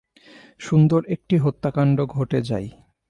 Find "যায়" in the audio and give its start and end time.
2.41-2.67